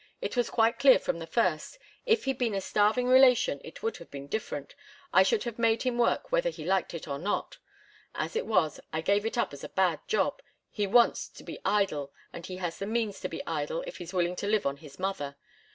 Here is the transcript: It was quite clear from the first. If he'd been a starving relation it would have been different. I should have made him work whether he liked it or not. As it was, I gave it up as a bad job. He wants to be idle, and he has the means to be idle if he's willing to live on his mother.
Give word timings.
It 0.19 0.35
was 0.35 0.49
quite 0.49 0.79
clear 0.79 0.97
from 0.97 1.19
the 1.19 1.27
first. 1.27 1.77
If 2.07 2.23
he'd 2.25 2.39
been 2.39 2.55
a 2.55 2.59
starving 2.61 3.05
relation 3.07 3.61
it 3.63 3.83
would 3.83 3.97
have 3.97 4.09
been 4.09 4.25
different. 4.25 4.73
I 5.13 5.21
should 5.21 5.43
have 5.43 5.59
made 5.59 5.83
him 5.83 5.99
work 5.99 6.31
whether 6.31 6.49
he 6.49 6.65
liked 6.65 6.95
it 6.95 7.07
or 7.07 7.19
not. 7.19 7.59
As 8.15 8.35
it 8.35 8.47
was, 8.47 8.79
I 8.91 9.01
gave 9.01 9.27
it 9.27 9.37
up 9.37 9.53
as 9.53 9.63
a 9.63 9.69
bad 9.69 9.99
job. 10.07 10.41
He 10.71 10.87
wants 10.87 11.27
to 11.29 11.43
be 11.43 11.59
idle, 11.63 12.11
and 12.33 12.47
he 12.47 12.57
has 12.57 12.79
the 12.79 12.87
means 12.87 13.19
to 13.19 13.29
be 13.29 13.45
idle 13.45 13.83
if 13.85 13.97
he's 13.97 14.11
willing 14.11 14.35
to 14.37 14.47
live 14.47 14.65
on 14.65 14.77
his 14.77 14.97
mother. 14.97 15.35